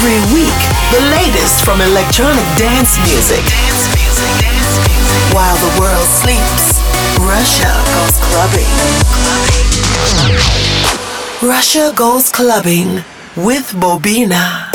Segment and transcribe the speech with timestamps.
[0.00, 0.60] Every week,
[0.92, 3.44] the latest from electronic dance music.
[5.34, 6.80] While the world sleeps,
[7.20, 8.72] Russia goes clubbing.
[11.42, 13.04] Russia goes clubbing
[13.36, 14.69] with Bobina.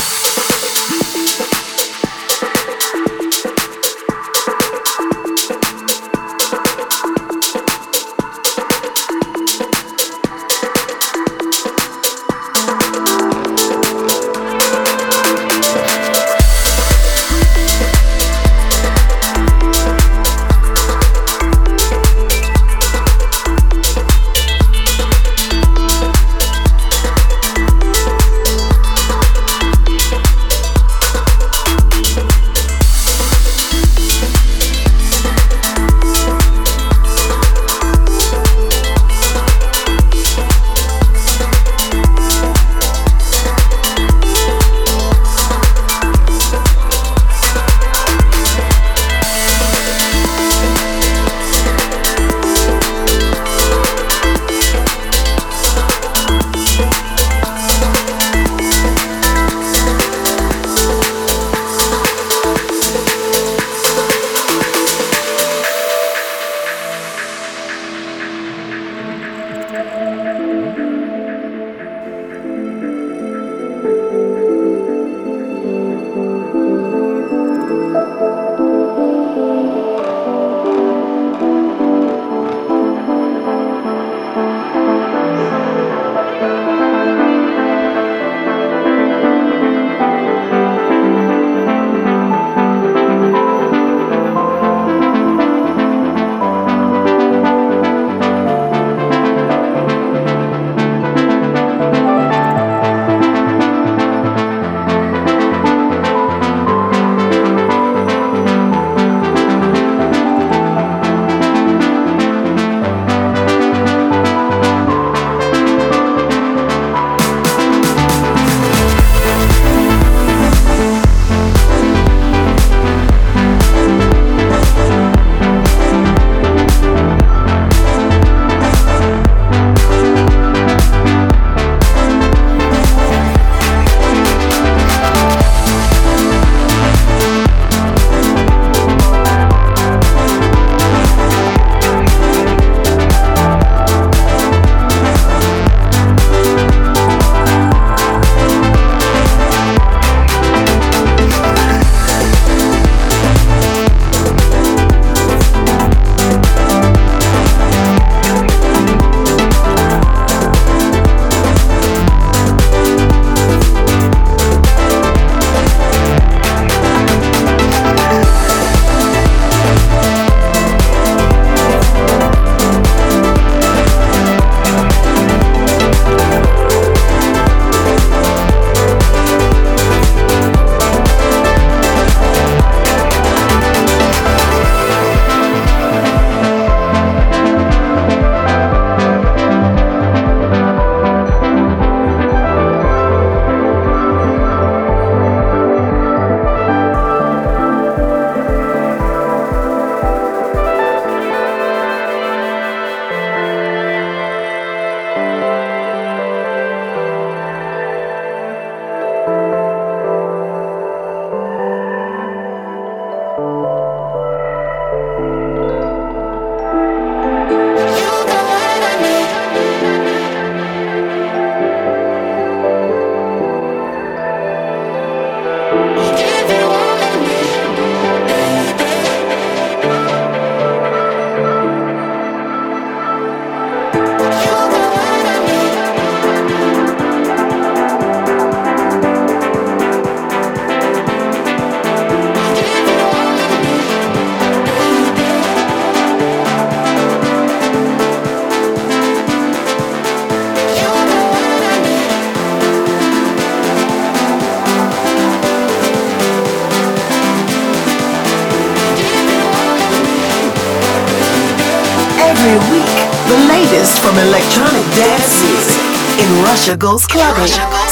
[266.74, 267.85] Goes Clubbing.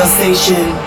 [0.00, 0.79] Radio station.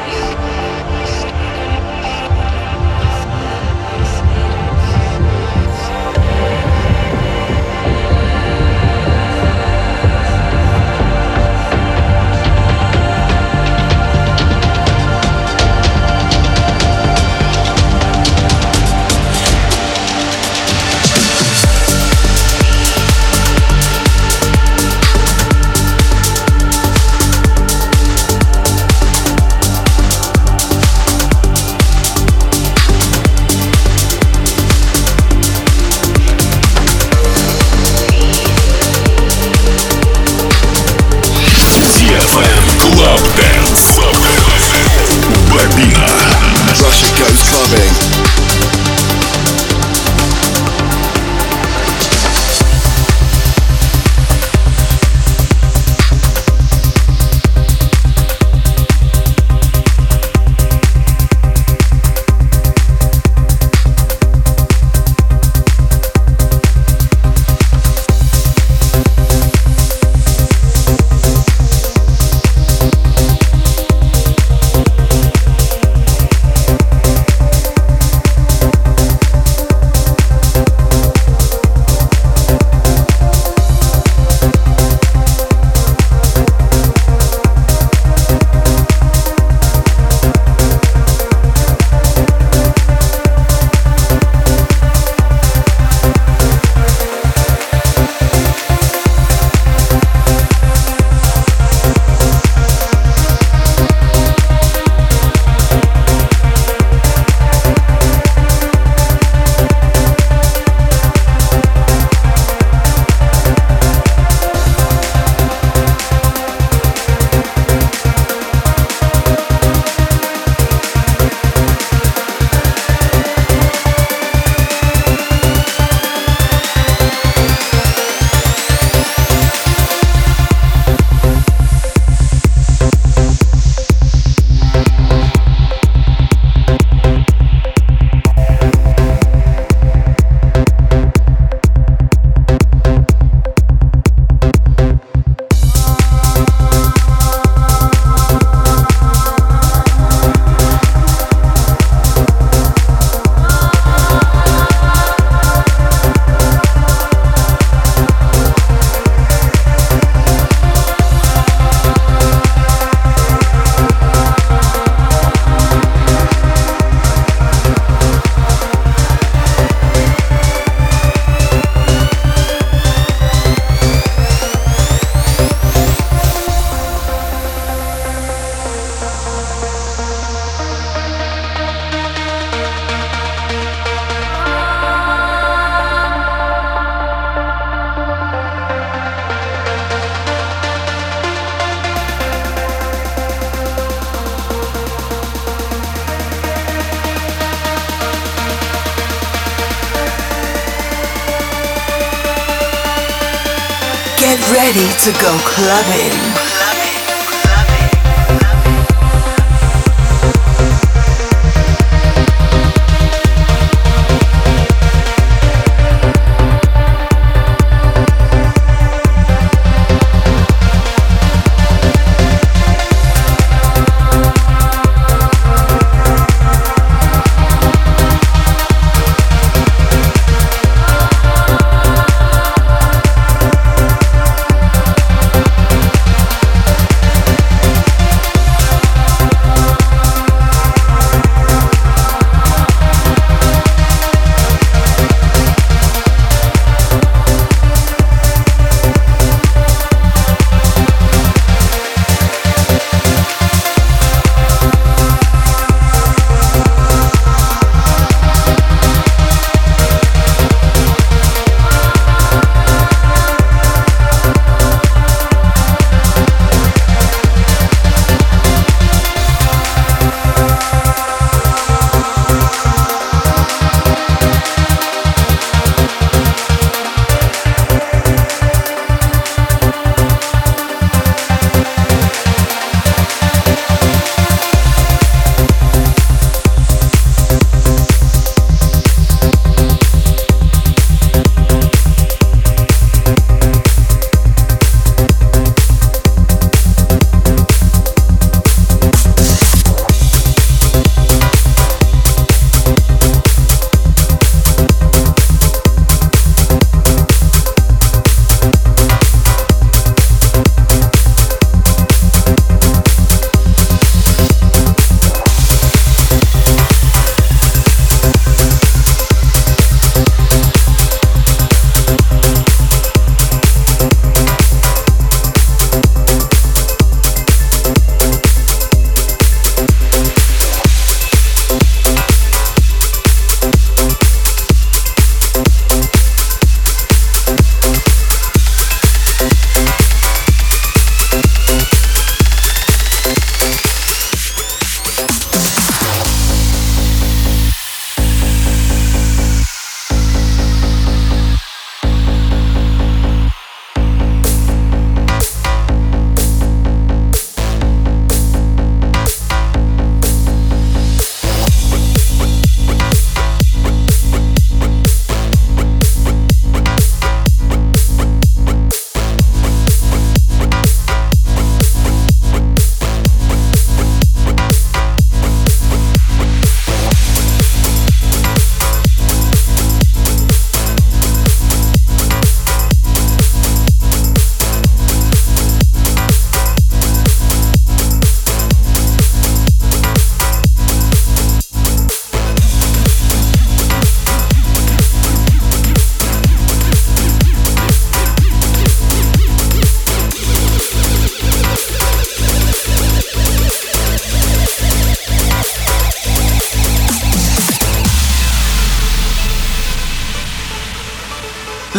[205.73, 206.12] Go clubbing.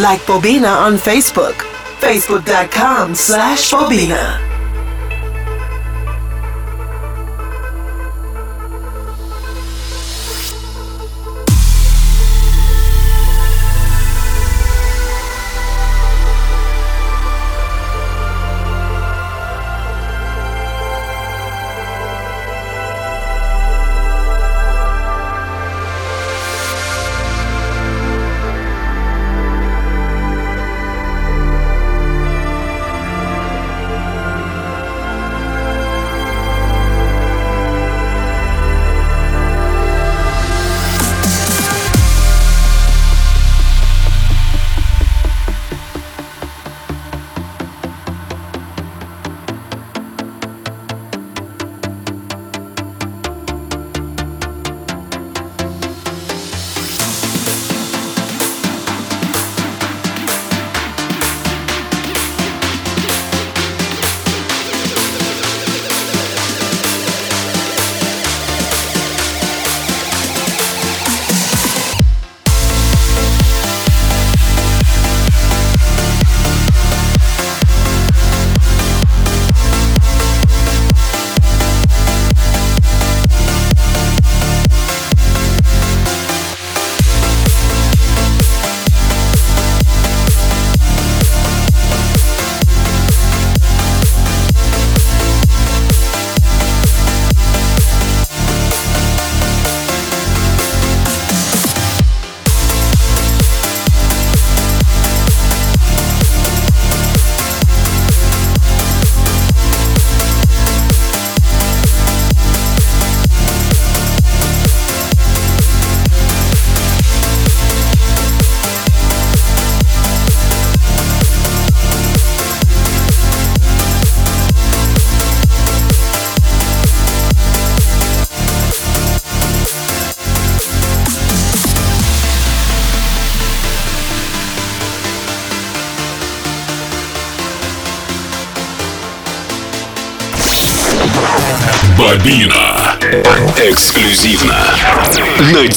[0.04, 1.54] Like Bobina on Facebook.
[1.98, 4.43] Facebook.com slash Bobina.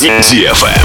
[0.08, 0.77] DFM.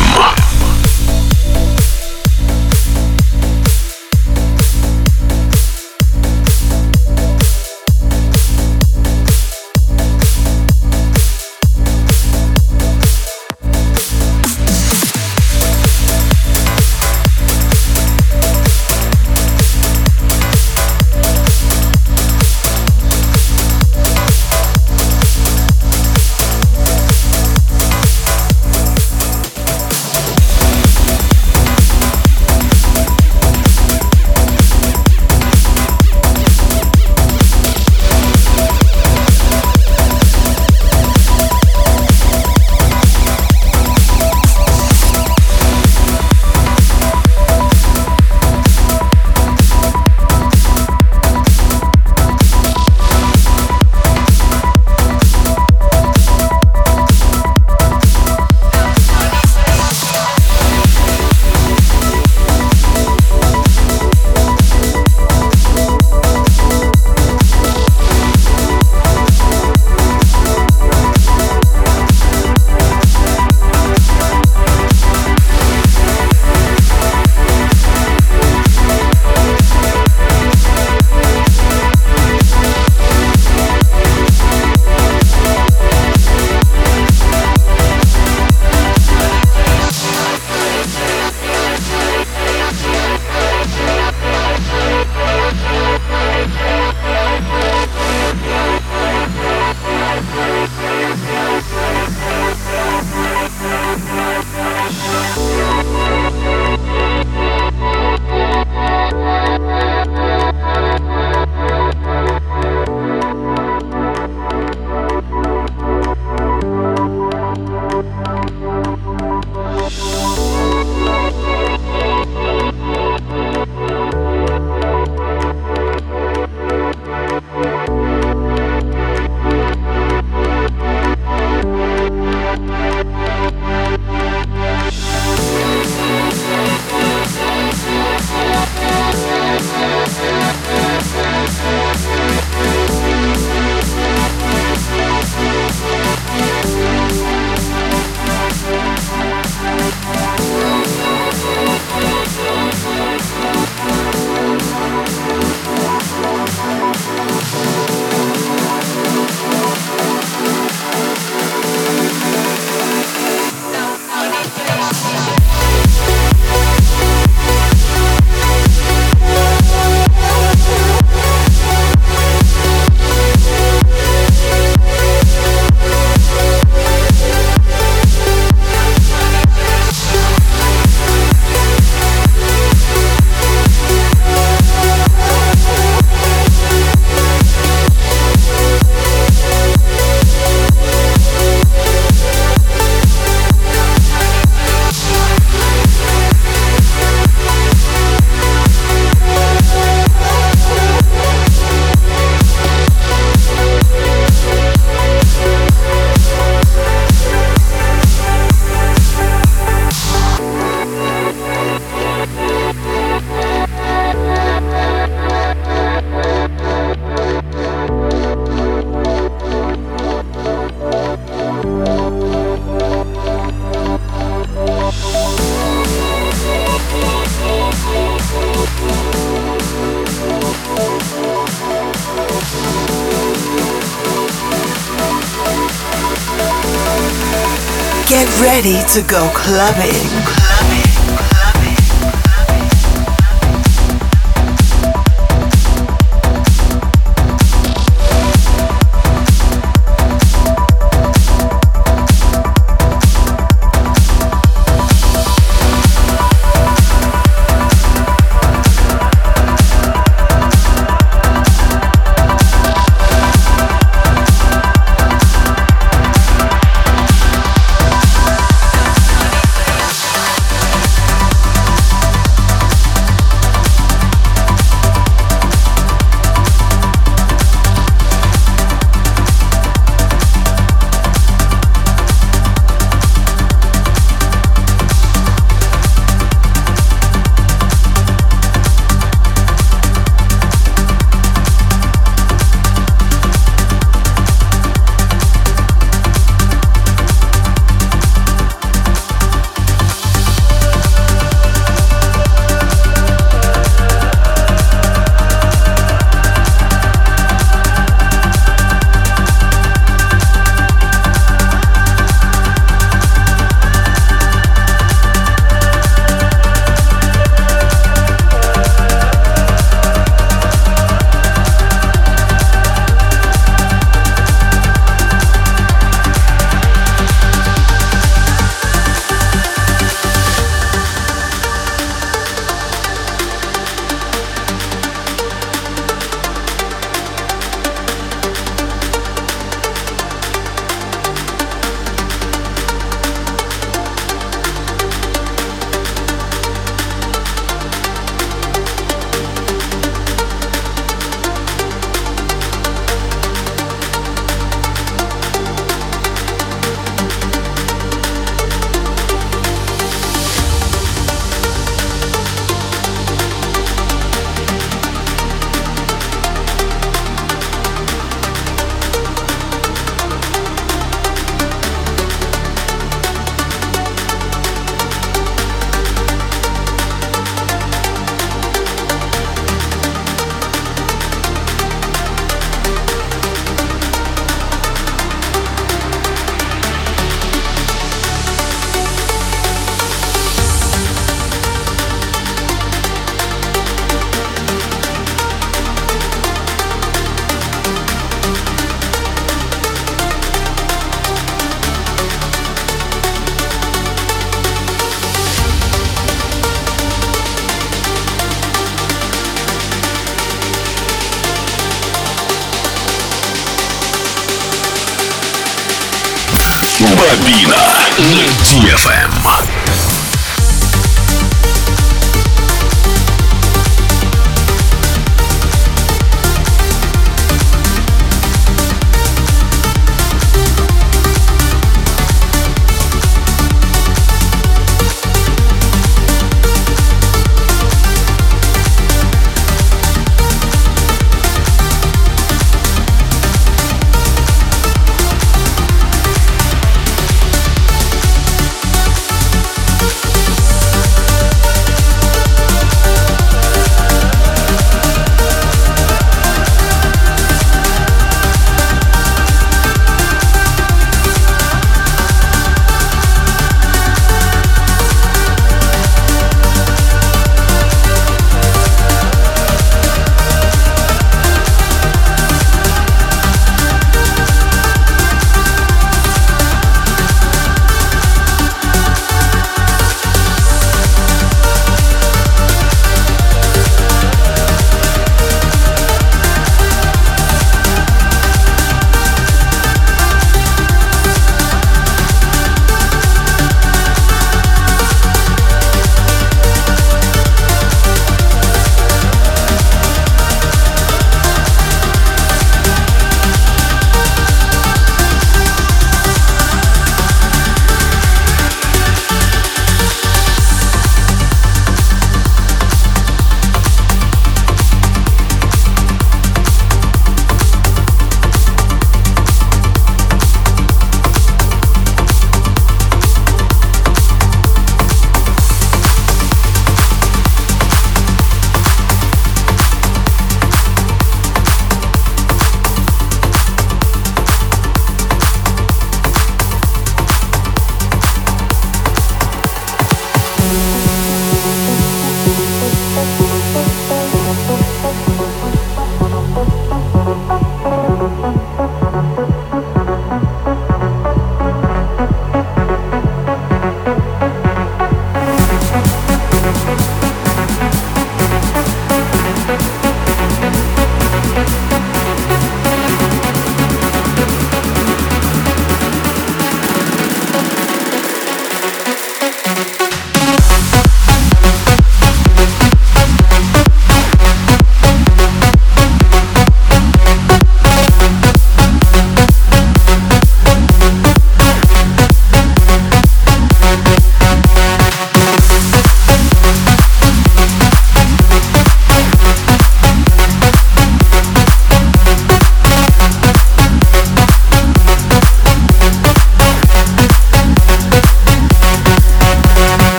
[238.93, 240.42] To go clubbing.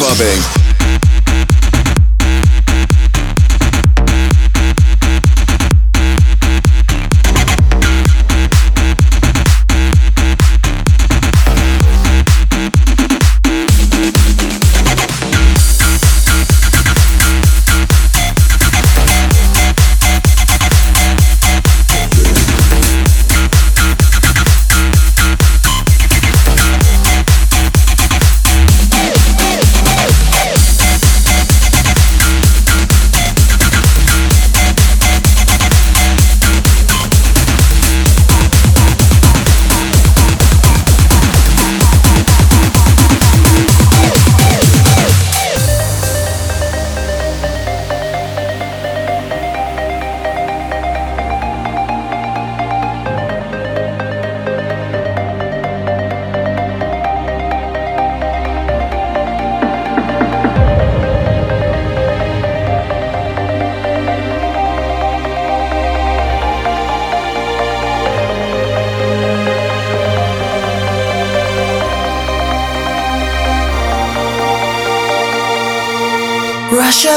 [0.00, 0.59] Clubbing.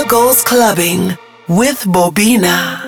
[0.07, 2.82] Goes clubbing with Bobina.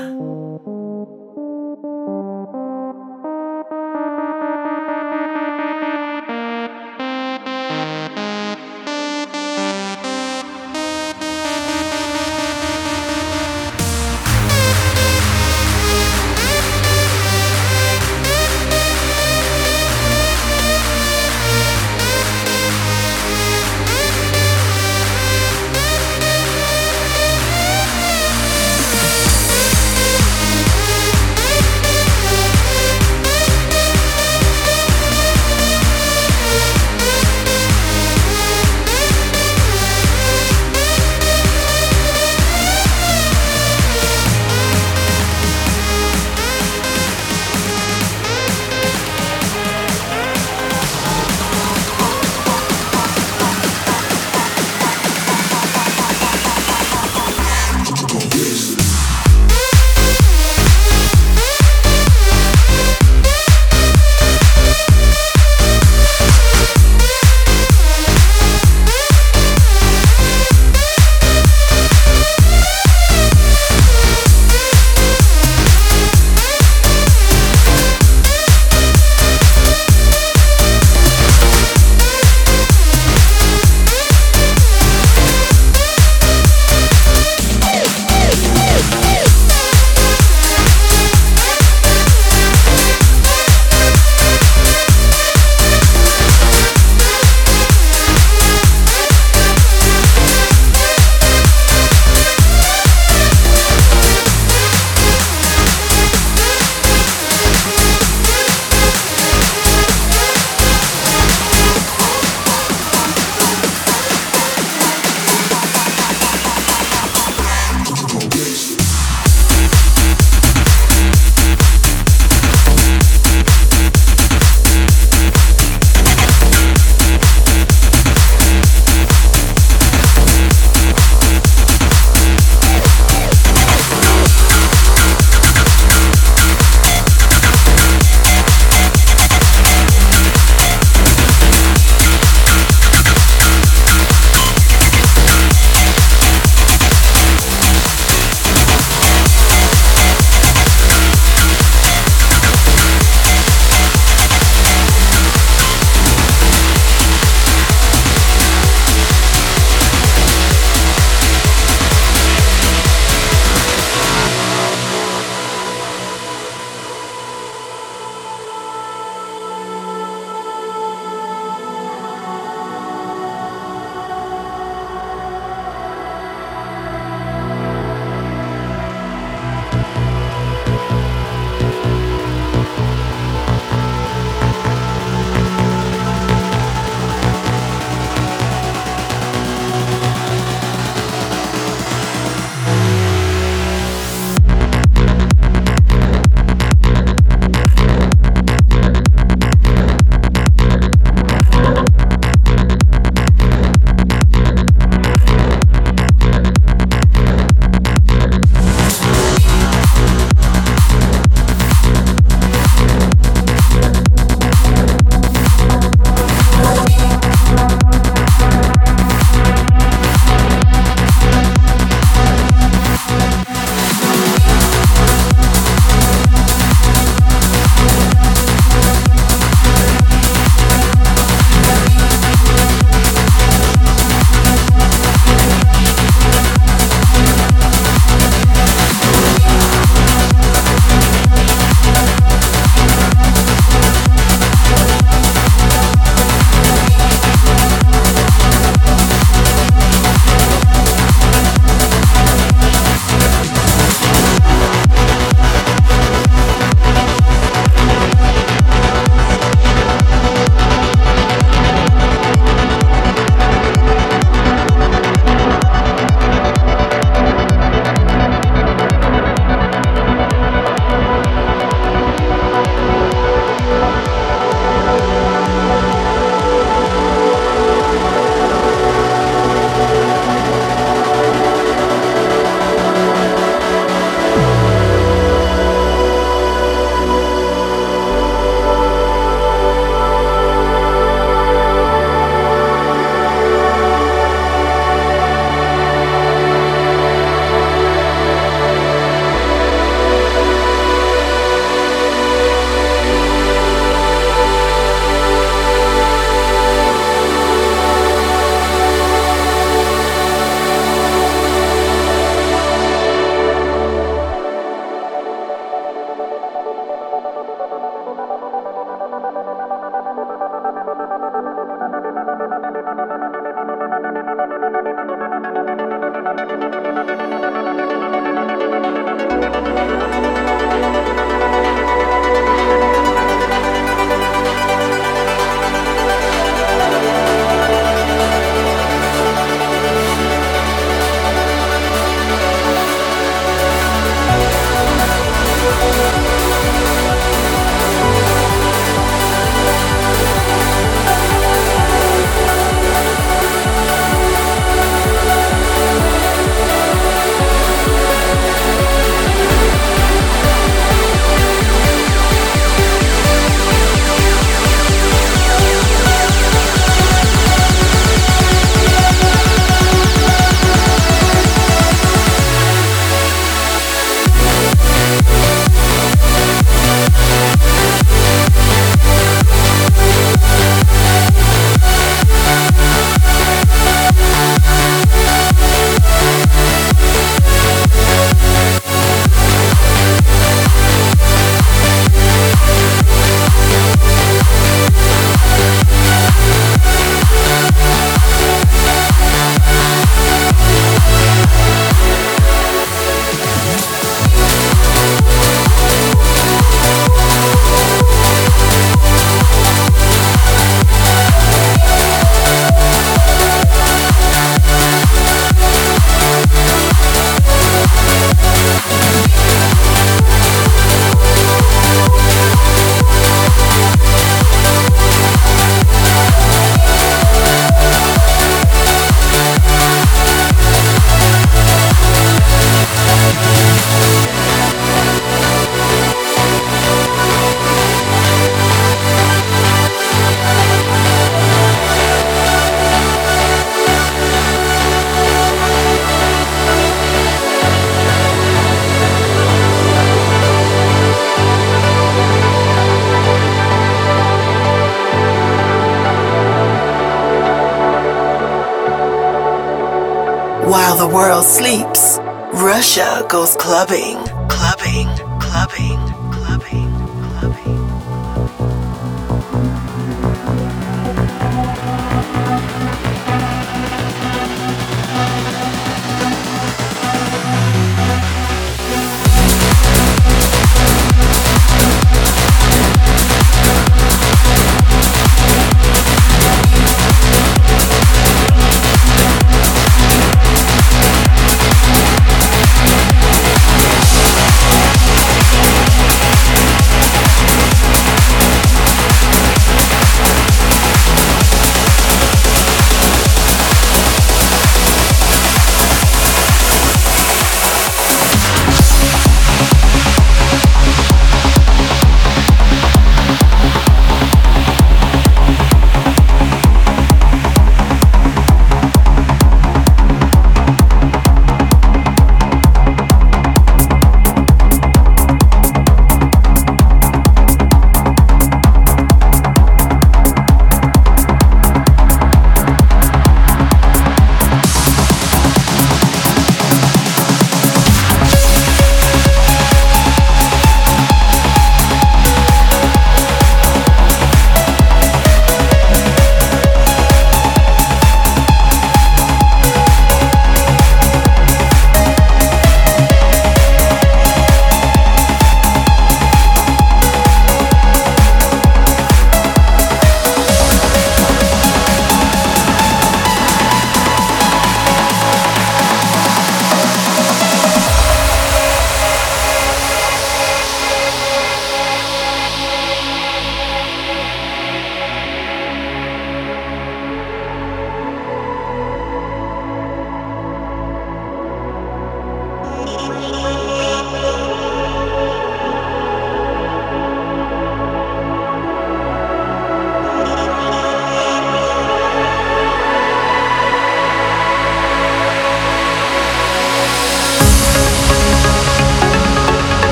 [463.36, 464.25] Goes clubbing, clubbing,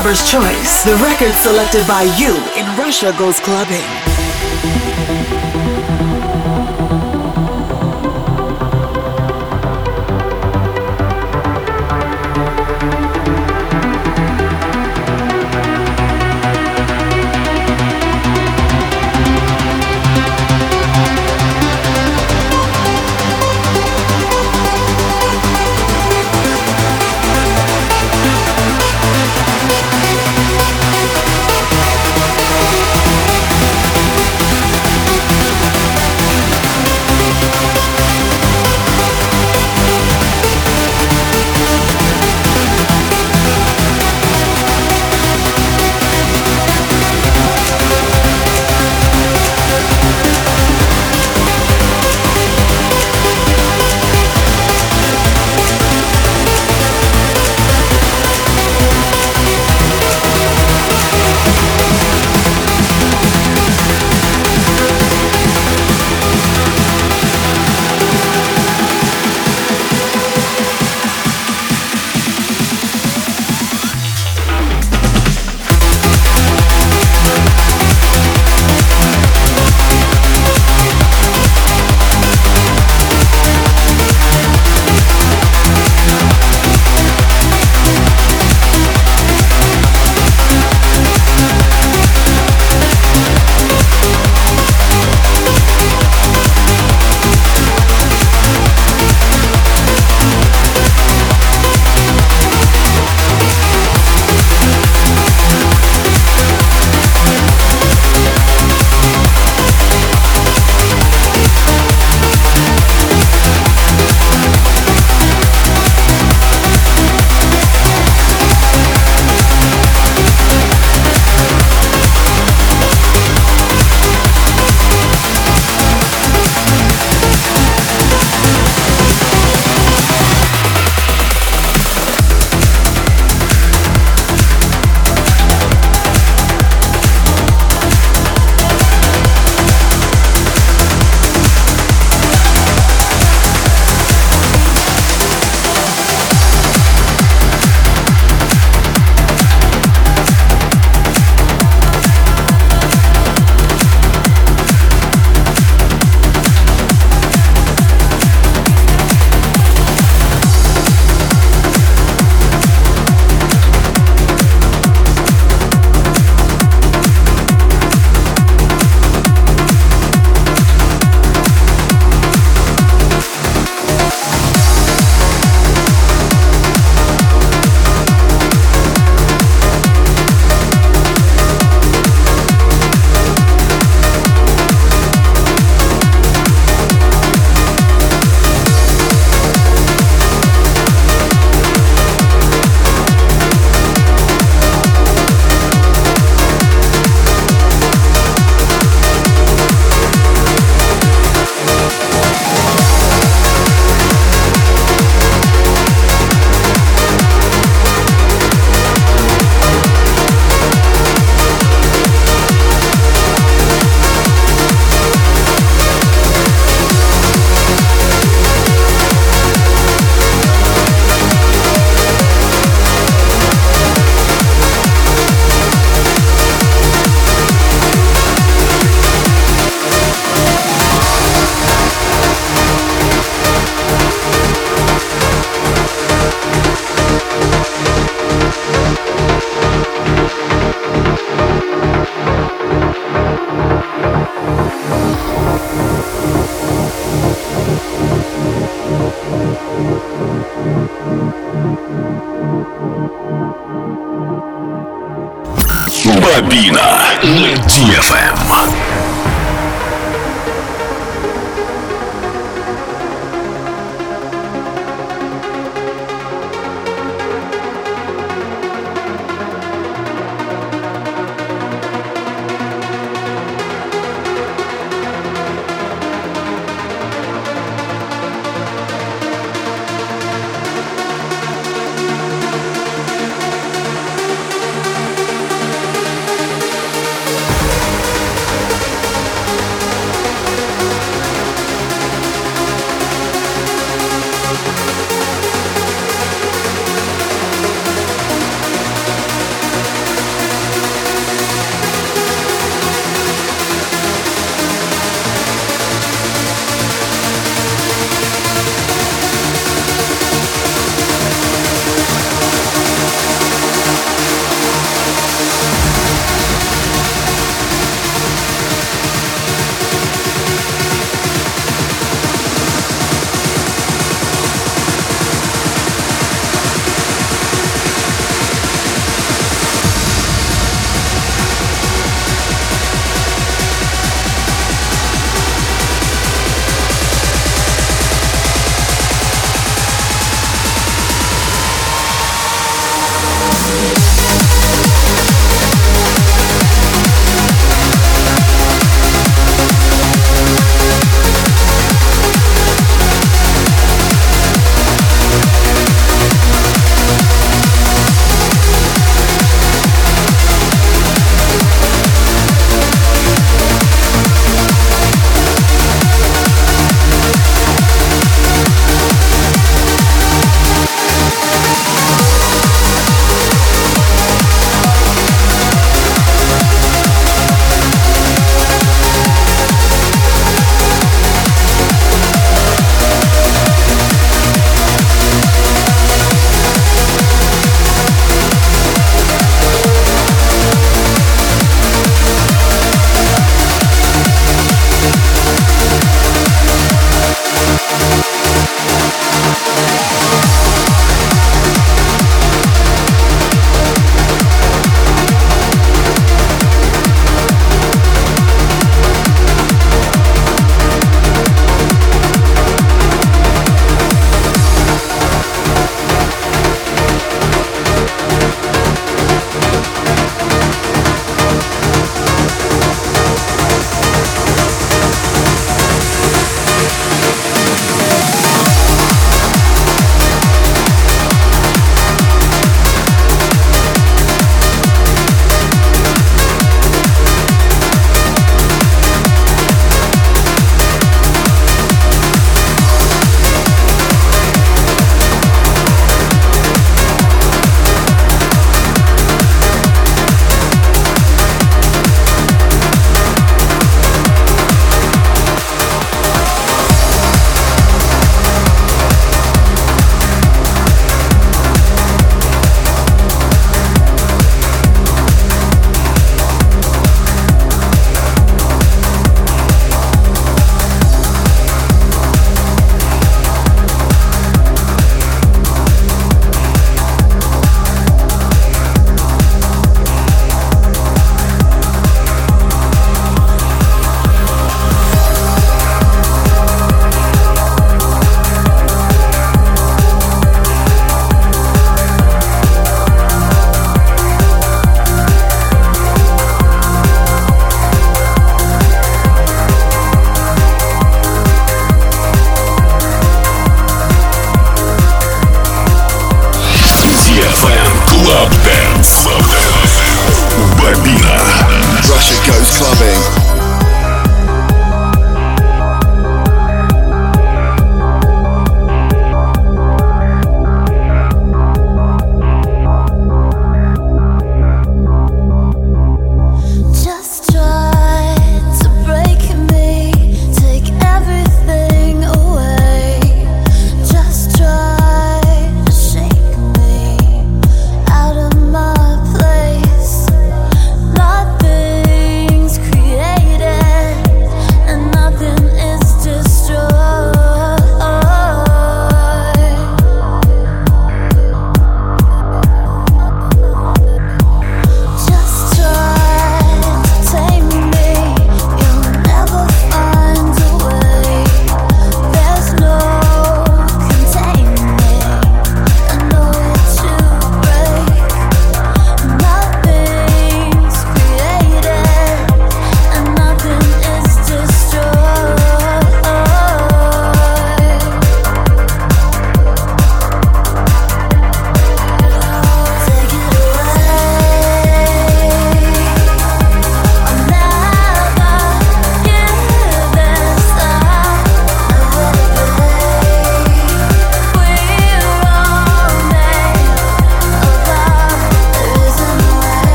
[0.00, 4.09] Clubber's Choice, the record selected by you in Russia Goes Clubbing.